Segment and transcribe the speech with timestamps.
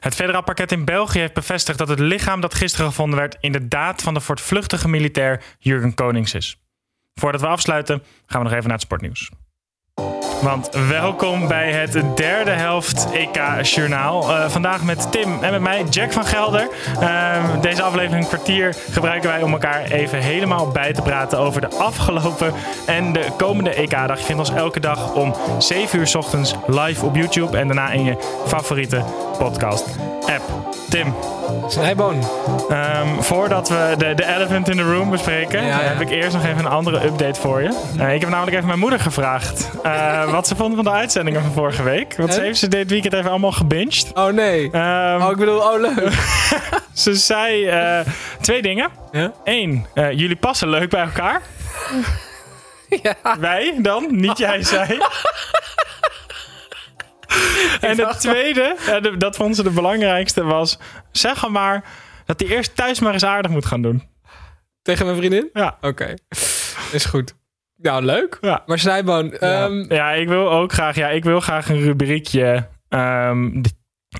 [0.00, 4.02] Het federaal parket in België heeft bevestigd dat het lichaam dat gisteren gevonden werd inderdaad
[4.02, 6.56] van de voortvluchtige militair Jurgen Konings is.
[7.14, 9.30] Voordat we afsluiten gaan we nog even naar het sportnieuws.
[10.42, 14.30] Want welkom bij het derde helft EK-journaal.
[14.30, 16.68] Uh, vandaag met Tim en met mij, Jack van Gelder.
[17.00, 21.70] Uh, deze aflevering kwartier gebruiken wij om elkaar even helemaal bij te praten over de
[21.70, 22.52] afgelopen
[22.86, 24.18] en de komende EK-dag.
[24.18, 28.04] Je vindt ons elke dag om 7 uur ochtends live op YouTube en daarna in
[28.04, 29.04] je favoriete
[29.38, 30.71] podcast-app.
[30.92, 31.14] Tim.
[31.68, 32.22] Snijboon.
[32.70, 35.78] Um, voordat we de, de elephant in the room bespreken, ja, ja.
[35.78, 37.68] heb ik eerst nog even een andere update voor je.
[37.98, 41.42] Uh, ik heb namelijk even mijn moeder gevraagd uh, wat ze vonden van de uitzendingen
[41.42, 42.16] van vorige week.
[42.16, 44.10] Want ze heeft ze dit weekend even allemaal gebinged.
[44.14, 44.64] Oh nee.
[44.64, 46.12] Um, oh, ik bedoel, oh leuk.
[46.92, 48.06] ze zei uh,
[48.40, 48.88] twee dingen.
[49.12, 49.32] Ja?
[49.44, 51.42] Eén, jullie passen leuk bij elkaar.
[53.02, 53.38] ja.
[53.38, 54.98] Wij dan, niet jij, zij.
[57.90, 58.76] en het tweede,
[59.18, 60.78] dat vond ze de belangrijkste, was...
[61.10, 61.84] zeg maar
[62.24, 64.02] dat hij eerst thuis maar eens aardig moet gaan doen.
[64.82, 65.50] Tegen mijn vriendin?
[65.52, 65.78] Ja.
[65.80, 66.14] Oké,
[66.92, 67.34] is goed.
[67.76, 68.38] Nou, leuk.
[68.40, 68.62] Ja.
[68.66, 69.34] Maar Snijboon...
[69.40, 69.64] Ja.
[69.64, 69.92] Um...
[69.92, 72.68] ja, ik wil ook graag, ja, ik wil graag een rubriekje...
[72.88, 73.62] Um,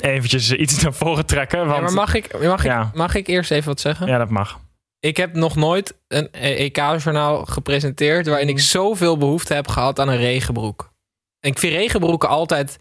[0.00, 1.58] eventjes iets naar voren trekken.
[1.58, 4.06] Want, ja, maar mag ik, mag, ik, mag ik eerst even wat zeggen?
[4.06, 4.60] Ja, dat mag.
[5.00, 8.26] Ik heb nog nooit een EK-journaal gepresenteerd...
[8.26, 10.92] waarin ik zoveel behoefte heb gehad aan een regenbroek.
[11.40, 12.76] En ik vind regenbroeken altijd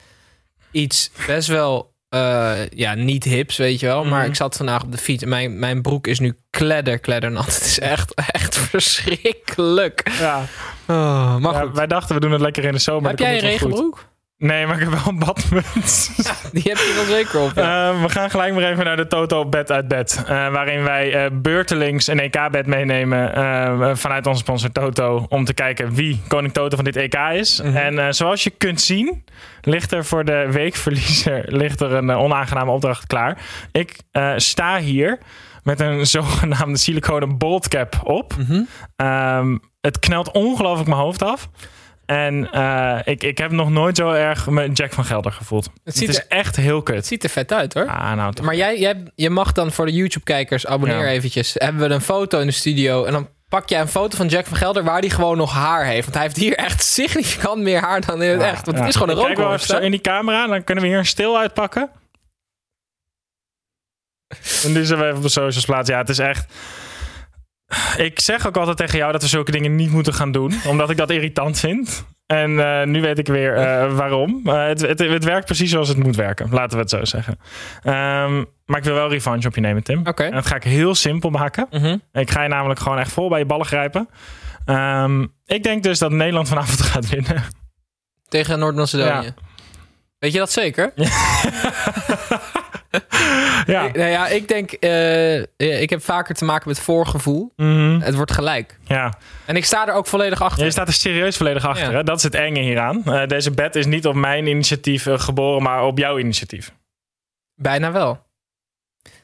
[0.72, 4.04] iets best wel uh, ja, niet hips, weet je wel.
[4.04, 4.30] Maar Mhm.
[4.30, 7.46] ik zat vandaag op de fiets en mijn, mijn broek is nu kledder, kleddernat.
[7.56, 10.12] Het is echt, echt verschrikkelijk.
[10.20, 10.46] Ja.
[10.88, 11.76] Oh, maar Ja, goed.
[11.76, 13.10] wij dachten, we doen het lekker in de zomer.
[13.10, 14.06] Heb jij een regenbroek?
[14.41, 16.07] Nee, maar ik heb wel een badmuts.
[16.53, 17.52] Die heb je wel zeker op.
[17.56, 17.90] ja.
[17.90, 20.24] Eh, we gaan gelijk maar even naar de Toto Bed uit Bed.
[20.28, 25.25] eh, waarin wij eh, beurtelings een EK-bed meenemen vanuit onze sponsor Toto.
[25.30, 27.62] Om te kijken wie koning Toto van dit EK is.
[27.62, 27.75] Mhm.
[27.75, 29.24] En zoals je kunt zien,
[29.62, 33.38] ligt er voor de weekverliezer ligt er een onaangename opdracht klaar.
[33.72, 33.96] Ik
[34.35, 35.18] sta hier
[35.63, 38.34] met een zogenaamde siliconen boldcap op.
[38.38, 38.62] Mhm.
[38.96, 41.50] Ehm, het knelt ongelooflijk mijn hoofd af.
[42.12, 45.70] En eh, ik, ik heb nog nooit zo erg me Jack van Gelder gevoeld.
[45.84, 47.06] Het, ziet is er- echt heel Het kut.
[47.06, 47.88] ziet er vet uit hoor.
[47.88, 48.46] Ah, nou toch.
[48.46, 51.06] Maar jij, jij, je mag dan voor de YouTube-kijkers, abonneer Ja.
[51.08, 51.54] eventjes.
[51.58, 54.46] Hebben we een foto in de studio en dan pak jij een foto van Jack
[54.46, 56.02] van Gelder waar hij gewoon nog haar heeft.
[56.04, 58.66] Want hij heeft hier echt significant meer haar dan in het echt.
[58.66, 58.84] Want Ja.
[58.84, 60.48] het is gewoon een Ik Kijk wel even in die camera.
[60.48, 61.90] Dan kunnen we hier een stil uitpakken.
[64.66, 65.94] En die zullen we even op de socials plaatsen.
[65.96, 66.54] Ja, het is echt...
[67.98, 70.54] Ik zeg ook altijd tegen jou dat we zulke dingen niet moeten gaan doen.
[70.68, 72.06] Omdat ik dat irritant vind.
[72.26, 74.42] En eh, nu weet ik weer eh, waarom.
[74.46, 76.48] Eh, het, het, het werkt precies zoals het moet werken.
[76.52, 77.40] Laten we het zo zeggen.
[77.84, 80.08] Ehm, maar ik wil wel revanche op je nemen, Tim.
[80.08, 80.24] Oké.
[80.24, 81.68] En dat ga ik heel simpel maken.
[81.72, 81.98] Mhm.
[82.12, 84.10] Ik ga je namelijk gewoon echt vol bij je ballen grijpen.
[84.66, 87.44] Ehm, ik denk dus dat Nederland vanavond gaat winnen.
[88.28, 89.26] Tegen Noord-Macedonië.
[89.26, 89.34] Ja.
[90.20, 90.94] Weet je dat zeker?
[93.91, 95.40] Ik, nou ja, ik denk, eh,
[95.81, 97.53] ik heb vaker te maken met voorgevoel.
[97.56, 98.00] Mhm.
[98.00, 98.78] Het wordt gelijk.
[98.84, 99.13] ja.
[99.45, 100.66] En ik sta er ook volledig achter.
[100.66, 101.92] Je staat er serieus volledig achter.
[101.92, 101.98] Ja.
[101.98, 102.04] Hè?
[102.04, 103.04] Dat is het enge hieraan.
[103.06, 106.71] Eh, deze bed is niet op mijn initiatief eh, geboren, maar op jouw initiatief.
[107.56, 108.24] Bijna wel.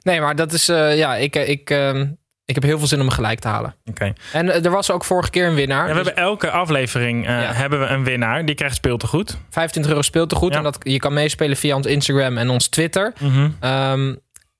[0.03, 2.07] Nee, maar dat is, ja, ik, ik, ehm,
[2.45, 3.75] ik heb heel veel zin om hem gelijk te halen.
[3.85, 4.13] Oké.
[4.33, 5.87] En er was ook vorige keer een winnaar.
[5.87, 7.53] Ja, we Dus hebben elke aflevering Ja.
[7.53, 8.45] hebben we een winnaar.
[8.45, 9.37] Die krijgt speeltegoed.
[9.49, 10.51] 25 euro speelt te goed.
[10.51, 10.57] Ja.
[10.57, 13.13] En dat, je kan meespelen via ons Instagram en ons Twitter.
[13.19, 13.49] Mhm.
[13.59, 14.15] Ehm,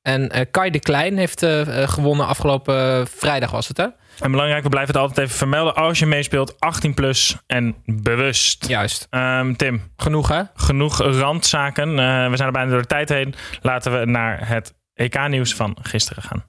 [0.07, 3.87] en eh, Kai de Klein heeft eh, eh, gewonnen afgelopen vrijdag was het hè?
[4.19, 5.75] En belangrijk, we blijven het altijd even vermelden.
[5.75, 8.67] Als je meespeelt, 18 plus en bewust.
[8.67, 9.07] Juist.
[9.09, 10.41] Ehm, Tim, Genoeg hè?
[10.55, 11.95] genoeg randzaken.
[12.29, 13.33] We zijn er bijna door de tijd heen.
[13.61, 16.45] Laten we naar het EK-nieuws van gisteren gaan.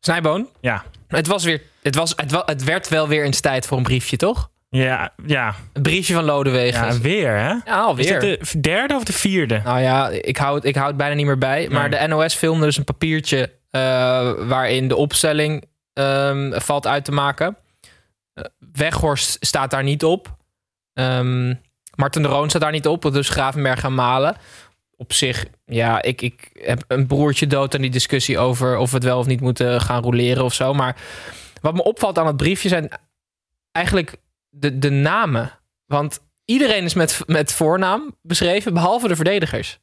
[0.00, 0.84] Snijboon, Ja.
[1.08, 4.16] het, was weer, het, was, het, het werd wel weer eens tijd voor een briefje,
[4.16, 4.50] toch?
[4.72, 5.54] Ja, ja.
[5.72, 6.86] Een briefje van Lodewegen.
[6.86, 7.48] ja weer hè?
[7.48, 8.20] Ja, Is alweer.
[8.20, 9.60] dit de derde of de vierde?
[9.64, 11.68] Nou ja, ik hou, het, ik hou het bijna niet meer bij.
[11.68, 12.00] Maar Nee.
[12.00, 13.80] de NOS filmde dus een papiertje eh,
[14.38, 17.56] waarin de opstelling ehm, valt uit te maken.
[18.34, 20.36] Eh, Weghorst staat daar niet op.
[20.94, 21.54] Ehm
[21.94, 23.02] Marten de Roon staat daar niet op.
[23.02, 24.36] Dus Gravenberg en Malen.
[24.96, 28.96] Op zich, ja, ik, ik heb een broertje dood aan die discussie over of we
[28.96, 30.74] het wel of niet moeten gaan roleren of zo.
[30.74, 30.96] Maar
[31.60, 32.88] wat me opvalt aan het briefje zijn
[33.72, 34.14] eigenlijk
[34.50, 35.58] de, de namen.
[35.86, 39.78] Want iedereen is met, met voornaam beschreven, behalve de verdedigers.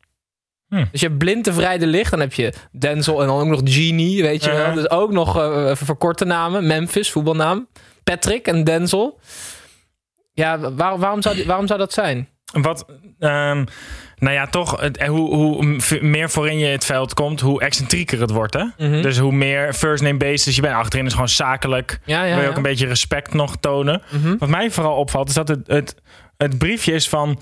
[0.67, 0.85] Hm.
[0.91, 3.47] Dus je hebt blind de vrij de licht, dan heb je Denzel en dan ook
[3.47, 4.73] nog Genie, weet je wel.
[4.73, 6.67] Dus ook nog eh, verkorte namen.
[6.67, 7.67] Memphis, voetbalnaam.
[8.03, 9.19] Patrick en Denzel.
[10.33, 12.29] Ja, waar- waarom, zou, die- waarom zou dat zijn?
[12.53, 12.85] Wat,
[13.19, 13.65] ehm,
[14.17, 18.21] nou ja, toch, het, eh, hoe, hoe meer voorin je het veld komt, hoe excentrieker
[18.21, 18.53] het wordt.
[18.53, 18.63] Hè?
[18.77, 19.01] Mhm.
[19.01, 20.75] Dus hoe meer first name basis je bent.
[20.75, 21.99] Achterin is gewoon zakelijk.
[22.05, 22.49] Ja, ja, wil je ja.
[22.49, 24.01] ook een beetje respect nog tonen.
[24.09, 24.37] Mhm.
[24.37, 25.95] Wat mij vooral opvalt, is dat het, het,
[26.37, 27.39] het briefje is van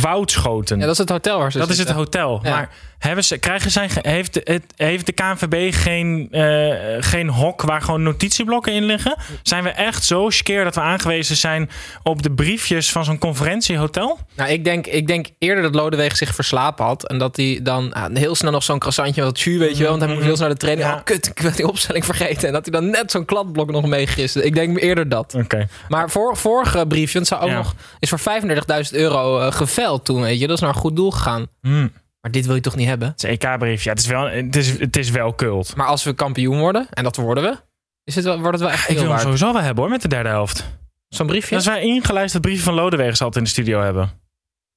[0.00, 0.78] Woudschoten.
[0.78, 2.40] Ja, dat is het hotel waar ze dat is het hotel.
[2.42, 2.50] Ja.
[2.50, 2.70] Maar
[3.00, 8.02] hebben ze, krijgen zij, heeft, het, heeft de KNVB geen, eh, geen hok waar gewoon
[8.02, 9.16] notitieblokken in liggen?
[9.42, 11.70] Zijn we echt zo skeer dat we aangewezen zijn
[12.02, 14.18] op de briefjes van zo'n conferentiehotel?
[14.36, 17.08] Nou, ik denk, ik denk eerder dat Lodewegen zich verslapen had.
[17.08, 19.34] En dat hij dan ah, heel snel nog zo'n croissantje had.
[19.34, 19.90] Tju, weet je wel.
[19.90, 20.88] Want hij moest heel snel naar de training.
[20.88, 20.94] Ja.
[20.94, 22.46] Oh, kut, ik ben die opstelling vergeten.
[22.46, 24.44] En dat hij dan net zo'n kladblok nog meegiste.
[24.44, 25.34] Ik denk eerder dat.
[25.34, 25.68] Oké.
[25.88, 27.56] Maar voor, vorige briefje, zou ook Ja.
[27.56, 30.46] nog, is voor 35.000 euro eh, geveld toen, weet je.
[30.46, 31.46] Dat is naar een goed doel gegaan.
[31.60, 31.92] Hmm.
[32.20, 33.08] Maar dit wil je toch niet hebben?
[33.08, 33.82] Het is EK-brief.
[33.84, 35.76] Ja, het is wel, het is, het is wel cult.
[35.76, 37.56] Maar als we kampioen worden, en dat worden we,
[38.04, 39.22] is het wel, wordt het wel echt Ik heel wil hem waard.
[39.22, 40.78] sowieso wel hebben hoor, met de derde helft.
[41.08, 41.54] Zo'n briefje?
[41.54, 44.10] Als wij ingelijsterd briefje van Lodewegen altijd in de studio hebben.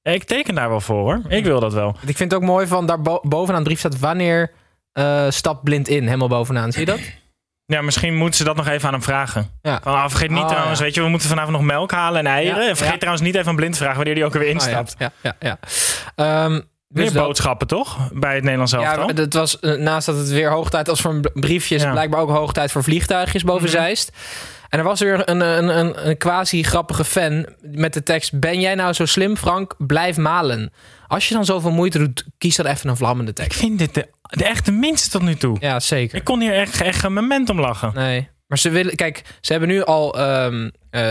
[0.02, 1.20] Ik teken daar wel voor hoor.
[1.28, 1.88] Ik wil dat wel.
[2.06, 4.50] Ik vind het ook mooi van, daar bo- bovenaan de brief staat wanneer
[4.92, 6.72] eh stapt blind in, helemaal bovenaan.
[6.72, 7.00] Zie je dat?
[7.66, 9.50] Ja, misschien moeten ze dat nog even aan hem vragen.
[9.62, 9.80] Ja.
[9.82, 10.84] Van, ah, vergeet niet Oh, trouwens, ja.
[10.84, 12.62] weet je, we moeten vanavond nog melk halen en eieren.
[12.62, 12.98] Ja, En vergeet ja.
[12.98, 14.94] trouwens niet even aan blind te vragen wanneer hij ook weer Oh, ja, instapt.
[14.98, 15.36] ja, ja.
[15.40, 15.58] ja.
[16.14, 16.60] Ehm,
[16.94, 18.10] Meer dus dat- boodschappen toch?
[18.12, 19.08] Bij het Nederlands elftal?
[19.08, 21.80] Ja, het was eh, naast dat het weer hoog tijd was voor een briefje, is
[21.80, 21.96] het Ja.
[21.96, 23.72] blijkbaar ook hoog tijd voor vliegtuigjes boven Mhm.
[23.72, 24.12] Zeist.
[24.68, 28.60] En er was weer een, een, een, een quasi grappige fan met de tekst: Ben
[28.60, 29.74] jij nou zo slim, Frank?
[29.78, 30.72] Blijf malen.
[31.06, 33.58] Als je dan zoveel moeite doet, kies dan even een vlammende Ik tekst.
[33.58, 35.56] vind dit de, de echte minste tot nu toe.
[35.60, 36.16] Ja, zeker.
[36.18, 37.90] Ik kon hier echt, echt een moment om lachen.
[37.94, 38.28] Nee.
[38.46, 41.02] Maar ze willen, kijk, ze hebben nu al, ehm, eh,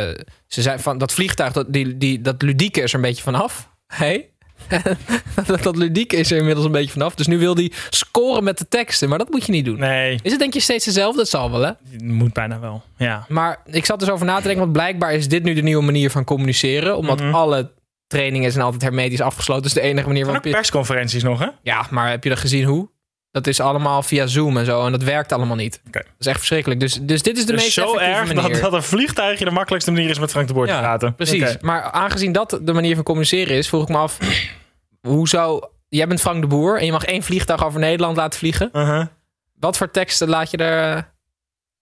[0.48, 3.72] ze zijn van dat vliegtuig, dat, die, die, dat ludieke is er een beetje vanaf.
[3.88, 4.30] Hey?
[5.48, 7.16] dat, dat ludieke is er inmiddels een beetje vanaf.
[7.16, 9.80] Dus nu wil hij scoren met de teksten, maar dat moet je niet doen.
[9.80, 11.18] Nee, Is het denk je steeds dezelfde?
[11.18, 11.72] Dat zal wel, hè?
[12.04, 12.84] moet bijna wel.
[12.98, 13.26] Ja.
[13.28, 15.84] Maar ik zat dus over na te denken, want blijkbaar is dit nu de nieuwe
[15.84, 16.98] manier van communiceren.
[16.98, 17.34] Omdat Mhm.
[17.34, 17.72] alle
[18.08, 19.64] trainingen zijn altijd hermetisch afgesloten.
[19.64, 20.52] Dus de enige manier waarop je...
[20.52, 21.48] persconferenties nog, hè?
[21.62, 22.90] Ja, maar heb je er gezien hoe?
[23.34, 24.86] Dat is allemaal via Zoom en zo.
[24.86, 25.82] En dat werkt allemaal niet.
[25.92, 26.80] Dat is echt verschrikkelijk.
[26.80, 29.92] Dus, dus dit is de Dus meest zo erg dat, dat een vliegtuigje de makkelijkste
[29.92, 31.16] manier is met Frank de Boer te Ja, praten.
[31.16, 31.58] Precies.
[31.62, 34.18] Maar aangezien dat de manier van communiceren is, vroeg ik me af...
[35.02, 35.68] hoe zou...
[35.90, 38.70] Jij bent Frank de Boer en je mag één vliegtuig over Nederland laten vliegen.
[38.74, 39.06] Uh-huh.
[39.60, 41.13] Wat voor teksten laat je er...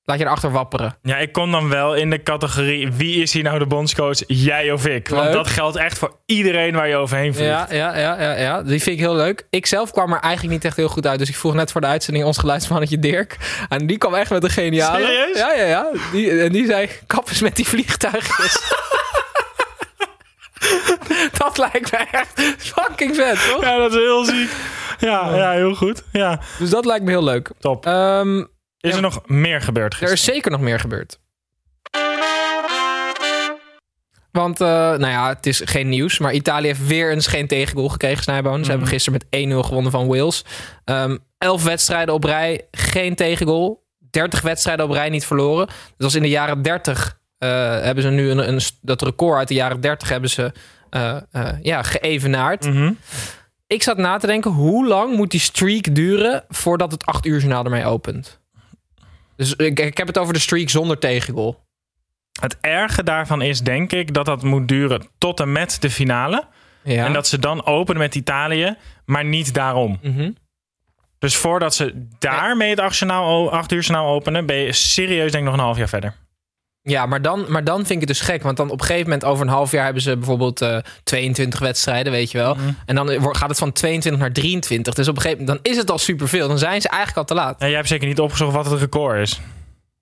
[0.05, 0.95] Laat je erachter wapperen?
[1.01, 4.71] Ja, ik kom dan wel in de categorie wie is hier nou de bondscoach, jij
[4.71, 5.07] of ik?
[5.07, 5.33] Want Leuk.
[5.33, 7.49] dat geldt echt voor iedereen waar je overheen vliegt.
[7.49, 9.47] Ja, ja, ja, ja, ja, die vind ik heel leuk.
[9.49, 11.19] Ik zelf kwam er eigenlijk niet echt heel goed uit.
[11.19, 13.37] Dus ik vroeg net voor de uitzending ons geluidsmannetje Dirk.
[13.69, 15.05] En die kwam echt met een geniale.
[15.05, 15.37] Serieus?
[15.37, 15.87] Ja, ja, ja.
[16.11, 18.57] Die, en die zei, kap eens met die vliegtuigjes.
[21.37, 23.61] dat lijkt mij echt fucking vet, toch?
[23.63, 24.49] Ja, dat is heel ziek.
[24.99, 26.03] Ja, ja heel goed.
[26.11, 27.49] Ja, Dus dat lijkt me heel leuk.
[27.59, 27.85] top.
[27.85, 28.43] Ehm,
[28.81, 31.19] Is er nog meer gebeurd er is zeker nog meer gebeurd.
[34.31, 36.19] Want, eh, nou ja, het is geen nieuws.
[36.19, 38.63] Maar Italië heeft weer eens geen tegengoal gekregen, Snijboon.
[38.63, 40.45] Ze hebben gisteren met 1-0 gewonnen van Wales.
[40.85, 43.83] Ehm 11 wedstrijden op rij, geen tegengoal.
[44.11, 45.67] 30 wedstrijden op rij niet verloren.
[45.67, 47.19] Dat was in de jaren 30.
[47.37, 47.49] eh,
[47.81, 50.51] hebben ze nu een, een, dat record uit de jaren 30 hebben ze
[50.89, 51.17] eh,
[51.61, 52.65] ja, geëvenaard.
[52.65, 52.91] Mhm.
[53.67, 57.39] Ik zat na te denken, hoe lang moet die streak duren voordat het 8 uur
[57.39, 58.40] journaal ermee opent?
[59.41, 61.63] Dus ik, ik heb het over de streak zonder tegengoal.
[62.39, 66.47] Het erge daarvan is, denk ik, dat dat moet duren tot en met de finale.
[66.83, 67.05] Ja.
[67.05, 69.99] En dat ze dan openen met Italië, maar niet daarom.
[70.01, 70.31] Mhm.
[71.19, 75.49] Dus voordat ze daarmee het 8 journaal- 8 uur openen, ben je serieus denk ik
[75.49, 76.15] nog een half jaar verder.
[76.83, 78.43] Ja, maar dan, maar dan vind ik het dus gek.
[78.43, 81.59] Want dan op een gegeven moment over een half jaar hebben ze bijvoorbeeld eh 22
[81.59, 82.55] wedstrijden, weet je wel.
[82.55, 82.71] Mhm.
[82.85, 84.93] En dan gaat het van 22 naar 23.
[84.93, 86.47] Dus op een gegeven moment dan is het al superveel.
[86.47, 87.59] Dan zijn ze eigenlijk al te laat.
[87.59, 89.41] Ja, jij hebt zeker niet opgezocht wat het record is.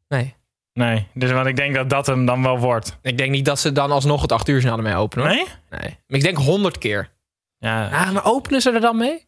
[0.07, 0.35] Nee.
[0.73, 2.97] Nee, dus want ik denk dat dat hem dan wel wordt.
[3.01, 5.25] Ik denk niet dat ze dan alsnog het 8 uur journaal ermee openen.
[5.25, 5.35] Hoor.
[5.35, 5.45] Nee?
[5.69, 5.97] nee.
[6.07, 7.09] Maar ik denk 100 keer.
[7.57, 9.27] Ja, Ah, maar openen ze er dan mee?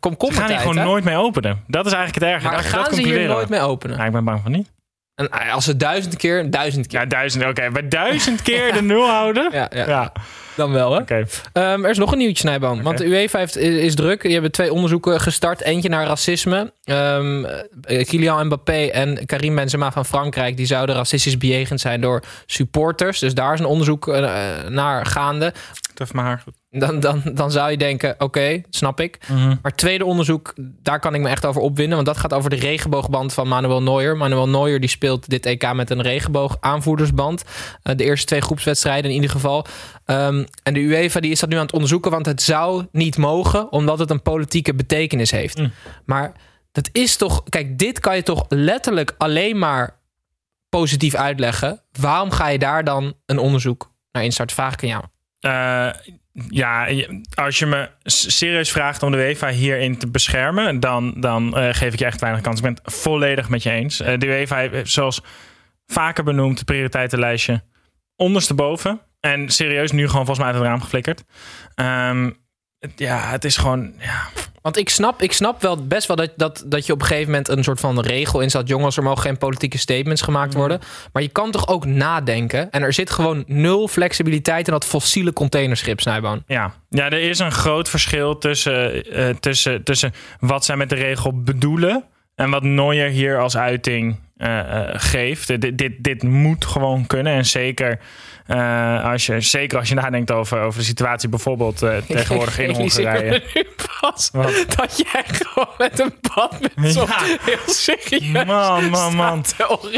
[0.00, 0.84] Kom, kom Ze gaan hier tijd, gewoon hè?
[0.84, 1.64] nooit mee openen.
[1.66, 2.46] Dat is eigenlijk het erge.
[2.46, 3.96] Maar dat gaan ze hier nooit mee openen?
[3.96, 4.70] Ja, ik ben bang van niet.
[5.20, 7.00] En eh, als ze duizend keer, duizend keer.
[7.00, 7.44] Ja, duizend.
[7.44, 9.48] Oké, bij duizend keer de nul houden.
[9.52, 10.12] Ja, ja, Ja,
[10.56, 11.00] dan wel hè.
[11.00, 11.24] oké.
[11.52, 12.82] Ehm, er is nog een nieuwtje, Snijboom.
[12.82, 14.22] Want de UEFA heeft, is druk.
[14.22, 15.60] Die hebben twee onderzoeken gestart.
[15.62, 16.72] Eentje naar racisme.
[16.84, 20.56] Eh, Kylian Mbappé en Karim Benzema van Frankrijk...
[20.56, 23.18] die zouden racistisch bejegend zijn door supporters.
[23.18, 24.34] Dus daar is een onderzoek eh,
[24.68, 25.52] naar gaande.
[26.00, 26.54] Tuf mijn haar goed.
[26.70, 29.18] Dan, dan, dan zou je denken, oké, snap ik.
[29.28, 29.56] Mhm.
[29.62, 31.94] Maar tweede onderzoek, daar kan ik me echt over opwinden.
[31.94, 34.16] Want dat gaat over de regenboogband van Manuel Neuer.
[34.16, 37.44] Manuel Neuer die speelt dit EK met een regenboog aanvoerdersband.
[37.82, 39.66] Eh, de eerste twee groepswedstrijden in ieder geval.
[40.04, 42.10] Ehm, en de UEFA die is dat nu aan het onderzoeken.
[42.10, 45.58] Want het zou niet mogen, omdat het een politieke betekenis heeft.
[45.58, 45.72] Mm.
[46.04, 46.32] Maar
[46.72, 47.42] dat is toch...
[47.48, 49.96] Kijk, dit kan je toch letterlijk alleen maar
[50.68, 51.82] positief uitleggen.
[52.00, 54.56] Waarom ga je daar dan een onderzoek naar instarten?
[54.56, 55.04] Vraag ik aan jou.
[55.40, 55.90] Eh,
[56.48, 56.88] ja,
[57.34, 61.92] als je me serieus vraagt om de UEFA hierin te beschermen, dan, dan eh, geef
[61.92, 62.56] ik je echt weinig kans.
[62.56, 64.00] Ik ben het volledig met je eens.
[64.00, 65.22] Eh, de UEFA heeft, zoals
[65.86, 67.62] vaker benoemd, het prioriteitenlijstje
[68.16, 69.00] ondersteboven.
[69.20, 71.24] En serieus, nu gewoon volgens mij uit het raam geflikkerd.
[71.74, 72.30] Ehm,
[72.96, 73.94] ja, het is gewoon.
[73.98, 74.28] Ja,
[74.62, 77.30] Want ik snap, ik snap wel best wel dat, dat, dat je op een gegeven
[77.30, 78.68] moment een soort van regel in zat.
[78.68, 80.80] Jongens, er mogen geen politieke statements gemaakt worden.
[81.12, 82.70] Maar je kan toch ook nadenken.
[82.70, 86.42] En er zit gewoon nul flexibiliteit in dat fossiele containerschip, Snijboon.
[86.46, 86.74] Ja.
[86.88, 91.42] ja, er is een groot verschil tussen, eh, tussen, tussen wat zij met de regel
[91.42, 95.60] bedoelen en wat Neuer hier als uiting eh, eh, geeft.
[95.60, 97.32] Dit, dit, dit moet gewoon kunnen.
[97.32, 97.98] En zeker,
[98.46, 103.42] eh, als, je, zeker als je nadenkt over, over de situatie bijvoorbeeld tegenwoordig in Hongarije.
[104.00, 104.64] pas Wat?
[104.76, 107.36] dat jij gewoon met een badmuts op Ja.
[107.40, 109.44] heel serieus Man, man, man.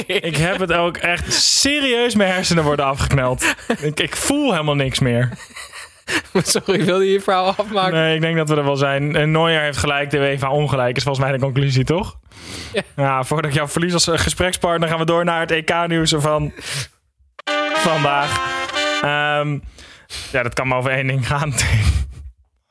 [0.07, 3.55] Ik heb het ook echt serieus, mijn hersenen worden afgekneld.
[3.81, 5.29] ik, ik voel helemaal niks meer.
[6.43, 7.93] Sorry, wilde je je verhaal afmaken?
[7.93, 9.17] Nee, ik denk dat we er wel zijn.
[9.17, 10.97] En Neuer heeft gelijk, de UEFA ongelijk.
[10.97, 12.19] Is volgens mij de conclusie, toch?
[12.97, 13.25] Ja.
[13.25, 14.89] voordat ik jou verlies als eh, gesprekspartner...
[14.89, 16.53] gaan we door naar het EK-nieuws van
[17.75, 18.41] vandaag.
[19.03, 19.59] Ehm,
[20.33, 21.55] ja, dat kan maar over één ding gaan.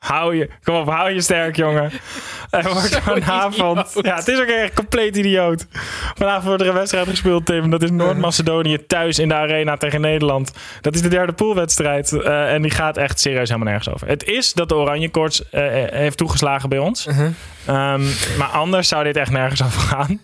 [0.02, 1.90] hou je, kom op, hou je sterk, jongen.
[2.50, 3.78] Wordt Zo vanavond...
[3.78, 4.04] idioot.
[4.04, 5.66] Ja, het is ook echt compleet idioot.
[6.14, 7.70] Vanavond wordt er een wedstrijd gespeeld, Tim.
[7.70, 10.52] Dat is Noord-Macedonië thuis in de arena tegen Nederland.
[10.80, 12.12] Dat is de derde poolwedstrijd.
[12.12, 14.08] eh, en die gaat echt serieus helemaal nergens over.
[14.08, 17.06] Het is dat de Oranje Koorts eh, eh, heeft toegeslagen bij ons.
[17.06, 17.30] Uh-huh.
[17.66, 18.02] Ehm,
[18.38, 20.20] maar anders zou dit echt nergens over gaan.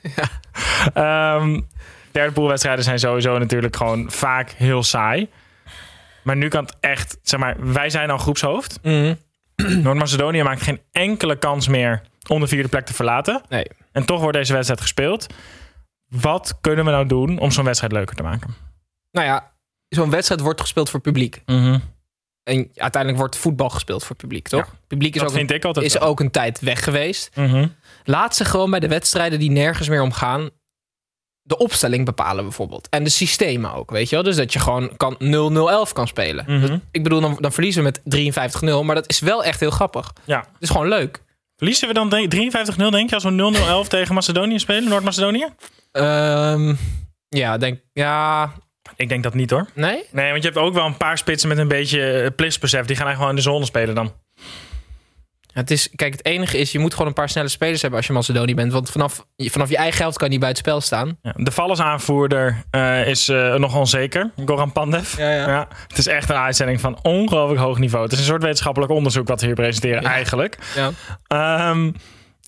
[0.94, 1.60] Ehm,
[2.12, 5.28] derde poolwedstrijden zijn sowieso natuurlijk gewoon vaak heel saai.
[6.22, 8.78] Maar nu kan het echt, zeg maar, wij zijn al groepshoofd.
[8.82, 9.14] Mhm.
[9.84, 13.42] Noord-Macedonië maakt geen enkele kans meer om de vierde plek te verlaten.
[13.48, 13.66] Nee.
[13.92, 15.26] En toch wordt deze wedstrijd gespeeld.
[16.08, 18.54] Wat kunnen we nou doen om zo'n wedstrijd leuker te maken?
[19.10, 19.52] Nou ja,
[19.88, 21.42] zo'n wedstrijd wordt gespeeld voor publiek.
[22.42, 24.74] En uiteindelijk wordt voetbal gespeeld voor publiek, toch?
[24.86, 26.02] Publiek is, ook een, is wel.
[26.02, 27.36] ook een tijd weg geweest.
[27.36, 27.66] Mhm.
[28.04, 30.50] Laat ze gewoon bij de wedstrijden die nergens meer omgaan...
[31.48, 32.88] de opstelling bepalen bijvoorbeeld.
[32.90, 34.24] En de systemen ook, weet je wel?
[34.24, 35.16] Dus dat je gewoon kan
[35.88, 36.44] 0-0-11 kan spelen.
[36.48, 36.78] Mhm.
[36.90, 38.26] Ik bedoel, dan, dan verliezen we met
[38.64, 38.84] 53-0.
[38.84, 40.12] Maar dat is wel echt heel grappig.
[40.24, 40.38] Ja.
[40.38, 41.22] Het is gewoon leuk.
[41.56, 43.30] Verliezen we dan denk- 53-0 denk je als we
[43.84, 45.46] 0-0-11 tegen Macedonië spelen, Noord-Macedonië?
[45.92, 46.74] Ehm,
[47.28, 47.80] ja, denk...
[47.92, 48.52] Ja,
[48.96, 49.66] Ik denk dat niet hoor.
[49.74, 50.04] nee?
[50.10, 52.86] Nee, want je hebt ook wel een paar spitsen met een beetje eh, plichtsbesef.
[52.86, 54.12] Die gaan eigenlijk gewoon in de zone spelen dan.
[55.58, 58.08] Het is, kijk, het enige is, je moet gewoon een paar snelle spelers hebben als
[58.08, 58.72] je Macedonië bent.
[58.72, 61.18] Want vanaf, vanaf je eigen helft kan je niet buiten spel staan.
[61.22, 64.30] Ja, de vallensaanvoerder eh is eh, nog onzeker.
[64.46, 65.16] Goran Pandev.
[65.18, 65.68] Ja, ja.
[65.88, 68.04] het is echt een uitzending van ongelooflijk hoog niveau.
[68.04, 70.10] Het is een soort wetenschappelijk onderzoek wat we hier presenteren Ja.
[70.10, 70.58] eigenlijk.
[70.74, 70.90] Ja.
[71.26, 71.90] Ehm,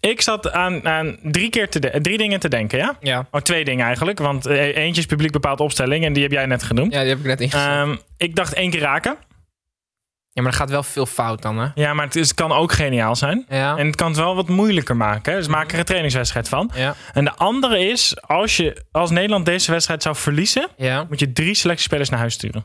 [0.01, 2.97] ik zat aan, aan drie, keer te de- drie dingen te denken, ja?
[3.01, 4.19] Ja, Oh, twee dingen eigenlijk.
[4.19, 6.93] Want eh, eentje is publiek bepaald opstelling en die heb jij net genoemd.
[6.93, 7.67] ja die heb ik net ingezet.
[7.69, 9.17] Ehm, ik dacht één keer raken.
[10.33, 11.69] Ja, maar er gaat wel veel fout dan, hè?
[11.75, 13.45] Ja, maar het, is, het kan ook geniaal zijn.
[13.49, 13.77] Ja.
[13.77, 15.33] En het kan het wel wat moeilijker maken.
[15.33, 15.39] hè.
[15.39, 16.71] Dus maak er een trainingswedstrijd van.
[16.75, 16.95] ja.
[17.13, 21.05] En de andere is, als, je, als Nederland deze wedstrijd zou verliezen, ja.
[21.09, 22.65] moet je drie selectiespelers naar huis sturen.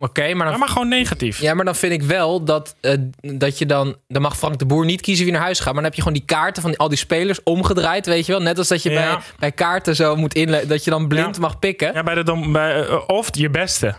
[0.00, 0.60] Oké, maar Ja, dan...
[0.60, 1.40] maar gewoon negatief.
[1.40, 3.96] Ja, maar dan vind ik wel dat, eh, dat je dan...
[4.08, 5.66] Dan mag Frank de Boer niet kiezen wie naar huis gaat.
[5.66, 8.32] Maar dan heb je gewoon die kaarten van die- al die spelers omgedraaid, weet je
[8.32, 8.40] wel.
[8.42, 9.12] Net als dat je Ja.
[9.14, 10.68] bij, bij kaarten zo moet inlezen.
[10.68, 11.40] Dat je dan blind Ja.
[11.40, 11.92] mag pikken.
[11.94, 13.94] Ja, bij de dom, bij, eh, of je beste.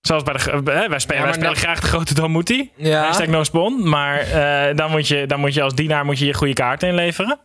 [0.00, 2.70] Zoals bij de, eh, wij spelen, Ja, wij spelen dan- graag de grote Domuti.
[2.76, 3.02] Ja.
[3.04, 3.88] Hashtag no spon.
[3.88, 6.88] Maar eh, dan, moet je, dan moet je als dienaar moet je, je goede kaarten
[6.88, 7.38] inleveren.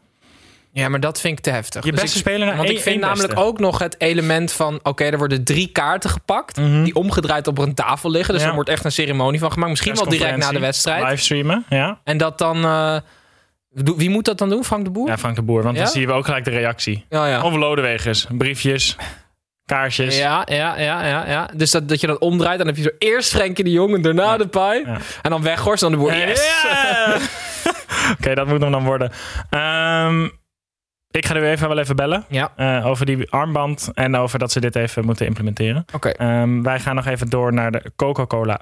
[0.71, 1.83] Ja, maar dat vind ik te heftig.
[1.85, 3.45] Je Dus beste ik- speler naar Want één- ik vind namelijk beste.
[3.47, 4.79] ook nog het element van...
[4.83, 6.57] Oké, er worden drie kaarten gepakt...
[6.57, 6.83] Mhm.
[6.83, 8.33] die omgedraaid op een tafel liggen.
[8.33, 8.49] Dus Ja.
[8.49, 9.69] er wordt echt een ceremonie van gemaakt.
[9.71, 11.03] Misschien wel direct na de wedstrijd.
[11.03, 11.99] Livestreamen, ja.
[12.03, 12.63] En dat dan...
[12.63, 12.97] eh,
[13.95, 14.63] wie moet dat dan doen?
[14.63, 15.07] Frank de Boer?
[15.07, 15.63] Ja, Frank de Boer.
[15.63, 15.83] Want Ja?
[15.83, 17.05] dan zien we ook gelijk de reactie.
[17.09, 17.27] ja.
[17.27, 17.41] ja.
[17.43, 18.27] Of Lodewegers.
[18.31, 18.95] Briefjes,
[19.65, 20.17] kaarsjes.
[20.17, 21.49] Ja, ja, ja, ja, ja.
[21.55, 24.01] Dus dat, dat je dat omdraait, dan heb je zo eerst Frenkie de Jong en
[24.01, 24.83] daarna de Pai.
[24.85, 24.97] Ja.
[25.21, 26.13] En dan Weghorst, dan de Boer.
[26.15, 26.51] Ja, Yes!
[28.19, 29.11] Oké, dat moet hem dan worden.
[29.49, 30.23] Ehm,
[31.11, 32.25] ik ga nu even wel even bellen.
[32.29, 35.85] Ja, eh, over die armband en over dat ze dit even moeten implementeren.
[35.93, 36.09] oké.
[36.09, 38.61] Ehm, wij gaan nog even door naar de Coca-Cola.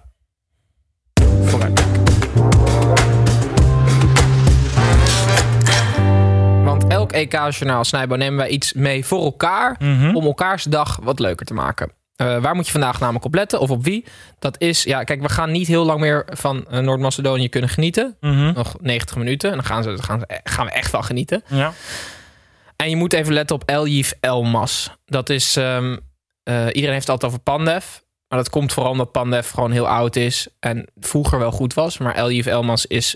[7.11, 9.75] Elk EK-journaal, Snijbo, nemen wij iets mee voor elkaar...
[9.79, 10.15] Mhm.
[10.15, 11.91] om elkaars dag wat leuker te maken.
[12.15, 14.05] Eh, waar moet je vandaag namelijk op letten of op wie?
[14.39, 18.17] Dat is, ja, kijk, we gaan niet heel lang meer van eh, Noord-Macedonië kunnen genieten.
[18.19, 18.53] Mhm.
[18.53, 19.49] Nog 90 minuten.
[19.49, 21.43] En dan gaan, ze, dan gaan, ze, gaan we echt wel genieten.
[21.47, 21.73] Ja.
[22.75, 24.91] En je moet even letten op Eljif Elmas.
[25.05, 25.97] Dat is, ehm,
[26.43, 27.85] eh, iedereen heeft het altijd over Pandev.
[28.27, 30.47] Maar dat komt vooral omdat Pandev gewoon heel oud is.
[30.59, 31.97] En vroeger wel goed was.
[31.97, 33.15] Maar Eljif Elmas is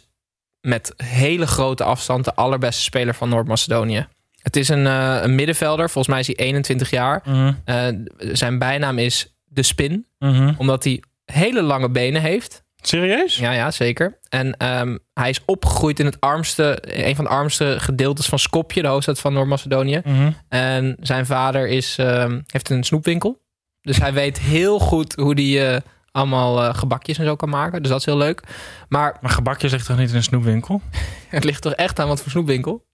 [0.66, 4.08] met hele grote afstand de allerbeste speler van Noord-Macedonië.
[4.42, 5.90] Het is een, eh, een middenvelder.
[5.90, 7.22] Volgens mij is hij 21 jaar.
[7.26, 7.54] Mhm.
[7.66, 10.06] Eh, zijn bijnaam is De Spin.
[10.20, 10.54] Mhm.
[10.58, 12.64] Omdat hij hele lange benen heeft.
[12.76, 13.36] Serieus?
[13.36, 14.20] Ja, ja, zeker.
[14.30, 18.82] En ehm, hij is opgegroeid in het armste, een van de armste gedeeltes van Skopje,
[18.82, 20.02] de hoofdstad van Noord-Macedonië.
[20.04, 20.32] Mhm.
[20.50, 23.42] En zijn vader is, ehm, heeft een snoepwinkel.
[23.82, 25.82] Dus hij weet heel goed hoe hij
[26.16, 27.82] allemaal eh, gebakjes en zo kan maken.
[27.82, 28.42] Dus dat is heel leuk.
[28.90, 30.82] Maar Maar gebakjes ligt toch niet in een snoepwinkel?
[31.30, 32.86] het ligt toch echt aan wat voor snoepwinkel?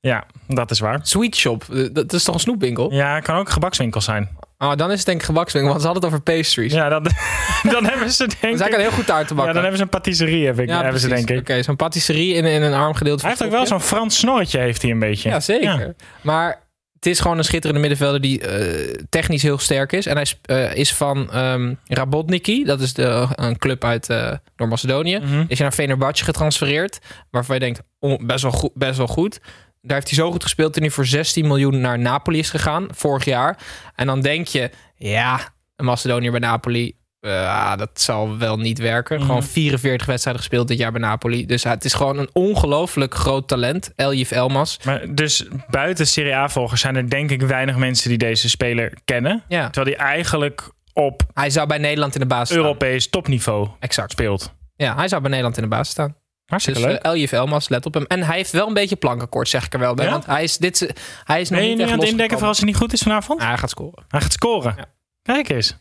[0.00, 0.98] Ja, dat is waar.
[1.02, 2.92] Sweet Shop, eh, dat is toch een snoepwinkel?
[2.92, 4.28] Ja, het kan ook een gebakswinkel zijn.
[4.58, 6.72] Oh, dan is het denk ik gebakswinkel, want ze hadden het over pastries.
[6.72, 7.02] Ja, dan,
[7.74, 8.70] dan hebben ze denk ik...
[8.70, 9.54] kan heel goed taart te Ja, bakken.
[9.54, 11.38] dan hebben ze een patisserie, heb ik, Ja, hebben ze denk ik.
[11.38, 14.58] Oké, zo'n patisserie in, in een arm gedeelte Hij heeft ook wel zo'n Frans snorretje,
[14.58, 15.28] heeft hij een beetje.
[15.28, 15.78] Ja, zeker.
[15.78, 15.92] Ja.
[16.20, 16.65] Maar
[17.06, 20.06] het is gewoon een schitterende middenvelder die eh, technisch heel sterk is.
[20.06, 22.64] En hij eh, is van ehm Rabotniki.
[22.64, 25.18] Dat is de, een club uit eh Noord-Macedonië.
[25.18, 25.40] Mhm.
[25.40, 26.98] Is hij naar Fenerbahce getransfereerd.
[27.30, 29.40] Waarvan je denkt, oh, best, wel goed, best wel goed.
[29.80, 32.86] Daar heeft hij zo goed gespeeld dat hij voor 16 miljoen naar Napoli is gegaan.
[32.90, 33.58] Vorig jaar.
[33.94, 35.40] En dan denk je, ja,
[35.76, 36.96] een Macedoniër bij Napoli...
[37.20, 39.16] eh, dat zal wel niet werken.
[39.16, 39.26] Mhm.
[39.26, 41.46] Gewoon 44 wedstrijden gespeeld dit jaar bij Napoli.
[41.46, 43.92] Dus ja, het is gewoon een ongelooflijk groot talent.
[43.96, 44.78] Eljif Elmas.
[44.84, 49.42] Maar dus buiten Serie A-volgers zijn er denk ik weinig mensen die deze speler kennen.
[49.48, 49.70] Ja.
[49.70, 52.62] Terwijl hij eigenlijk op Hij zou bij Nederland in de basis staan.
[52.62, 54.10] Europees topniveau Exact.
[54.10, 54.54] speelt.
[54.76, 56.16] Ja, hij zou bij Nederland in de basis staan.
[56.46, 57.04] Hartstikke Dus leuk.
[57.04, 58.04] uh, Eljif Elmas, let op hem.
[58.04, 60.04] En hij heeft wel een beetje plankenkort, zeg ik er wel bij.
[60.04, 60.10] Ja?
[60.10, 60.92] Want hij is, dit,
[61.24, 63.00] hij is nog ben je niet aan het indekken voor als hij niet goed is
[63.02, 63.40] vanavond?
[63.40, 64.04] Ah, hij gaat scoren.
[64.08, 64.74] Hij gaat scoren.
[64.76, 64.84] Ja.
[65.22, 65.76] Kijk eens.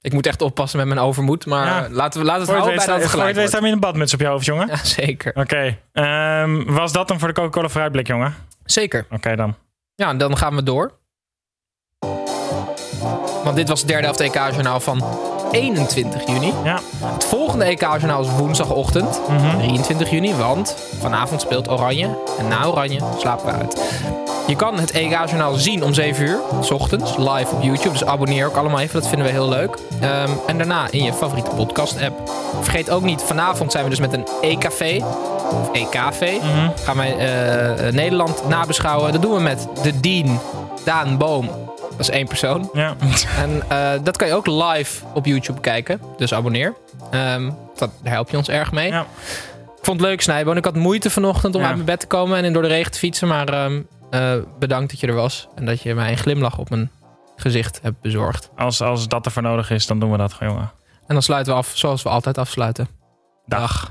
[0.00, 1.46] Ik moet echt oppassen met mijn overmoed.
[1.46, 1.88] Maar Ja.
[1.90, 3.48] laten we laten we het houden bij dat het gelijk wordt.
[3.50, 4.66] staan in een badmuts op je hoofd, jongen.
[4.72, 5.32] Ja, zeker.
[5.34, 5.78] Oké.
[5.92, 8.34] Ehm, was dat dan voor de Coca-Cola vooruitblik, jongen?
[8.64, 9.06] Zeker.
[9.10, 9.54] Oké dan.
[9.94, 10.92] Ja, dan gaan we door.
[13.44, 15.02] Want dit was het derde helft EK-journaal van
[15.50, 16.52] 21 juni.
[16.64, 16.78] Ja.
[17.04, 19.56] Het volgende EK-journaal is woensdagochtend, Mhm.
[19.58, 20.34] 23 juni.
[20.34, 22.08] Want vanavond speelt Oranje.
[22.38, 23.80] En na Oranje slapen we uit.
[24.46, 27.90] Je kan het EK-journaal zien om 7 uur, s ochtends, live op YouTube.
[27.90, 29.78] Dus abonneer ook allemaal even, dat vinden we heel leuk.
[30.00, 32.30] Ehm, en daarna in je favoriete podcast-app.
[32.60, 35.04] Vergeet ook niet, vanavond zijn we dus met een E-café.
[35.50, 36.20] Of EKV.
[36.42, 36.68] Mhm.
[36.84, 39.12] Gaan wij eh, eh, Nederland nabeschouwen.
[39.12, 40.40] Dat doen we met de Dean,
[40.84, 41.48] Daan Boom.
[41.98, 42.70] Dat is één persoon.
[42.72, 42.96] Ja.
[43.38, 46.00] En eh, dat kan je ook live op YouTube kijken.
[46.16, 46.74] Dus abonneer.
[47.10, 48.88] Ehm, dat, daar help je ons erg mee.
[48.88, 49.00] Ja.
[49.78, 50.56] Ik vond het leuk, Snijboon.
[50.56, 51.66] Ik had moeite vanochtend om Ja.
[51.66, 53.28] uit mijn bed te komen en door de regen te fietsen.
[53.28, 53.80] Maar ehm,
[54.10, 55.48] eh, bedankt dat je er was.
[55.54, 56.90] En dat je mij een glimlach op mijn
[57.36, 58.50] gezicht hebt bezorgd.
[58.56, 60.70] Als, als dat ervoor nodig is, dan doen we dat gewoon, jongen.
[61.06, 62.88] En dan sluiten we af zoals we altijd afsluiten.
[63.46, 63.90] Dag.